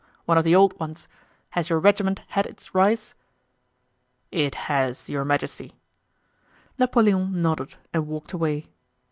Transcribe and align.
One 0.25 0.35
of 0.39 0.43
the 0.43 0.55
old 0.55 0.79
ones! 0.79 1.07
Has 1.51 1.69
your 1.69 1.77
regiment 1.77 2.21
had 2.29 2.47
its 2.47 2.73
rice?" 2.73 3.13
"It 4.31 4.55
has, 4.65 5.09
Your 5.09 5.23
Majesty." 5.23 5.75
Napoleon 6.79 7.43
nodded 7.43 7.75
and 7.93 8.07
walked 8.07 8.33
away. 8.33 8.65